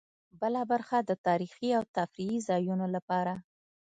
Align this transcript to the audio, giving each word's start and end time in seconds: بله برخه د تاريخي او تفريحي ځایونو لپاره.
بله 0.41 0.61
برخه 0.71 0.97
د 1.01 1.11
تاريخي 1.27 1.69
او 1.77 1.83
تفريحي 1.95 2.39
ځایونو 2.49 2.85
لپاره. 2.95 3.33